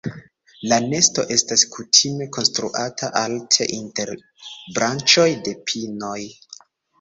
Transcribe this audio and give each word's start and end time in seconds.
La 0.69 0.77
nesto 0.85 1.25
estas 1.35 1.65
kutime 1.75 2.27
konstruata 2.37 3.09
alte 3.21 3.69
inter 3.81 4.15
branĉoj 4.79 5.29
de 5.49 5.55
pinoj. 5.73 6.19